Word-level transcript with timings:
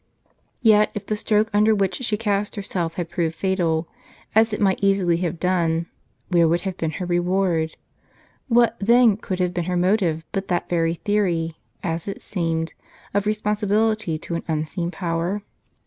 Yet, 0.63 0.89
if 0.95 1.05
the 1.05 1.15
stroke 1.15 1.51
under 1.53 1.75
which 1.75 1.97
she 1.97 2.17
cast 2.17 2.55
herself 2.55 2.95
had 2.95 3.07
proved 3.07 3.35
fatal, 3.35 3.87
as 4.33 4.51
it 4.51 4.59
might 4.59 4.79
easily 4.81 5.17
have 5.17 5.39
done, 5.39 5.85
where 6.29 6.47
would 6.47 6.61
have 6.61 6.75
been 6.75 6.89
her 6.97 7.05
reward? 7.05 7.77
What, 8.47 8.75
then, 8.79 9.15
could 9.15 9.37
have 9.39 9.53
been 9.53 9.65
her 9.65 9.77
motive 9.77 10.23
but 10.31 10.47
that 10.47 10.67
very 10.69 10.95
theory, 10.95 11.55
as 11.83 12.07
it 12.07 12.23
seemed, 12.23 12.73
of 13.13 13.27
responsibility 13.27 14.17
to 14.17 14.33
an 14.33 14.43
unseen 14.47 14.89
power 14.89 15.43